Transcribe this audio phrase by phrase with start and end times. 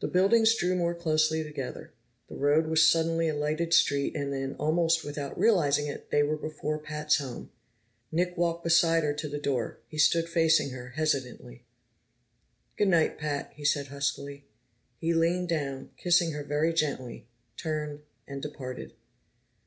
[0.00, 1.94] The buildings drew more closely together;
[2.28, 6.36] the road was suddenly a lighted street, and then, almost without realizing it, they were
[6.36, 7.50] before Pat's home.
[8.10, 11.64] Nick walked beside her to the door; he stood facing her hesitantly.
[12.76, 14.44] "Good night, Pat," he said huskily.
[14.98, 17.26] He leaned down, kissing her very gently,
[17.56, 18.92] turned, and departed.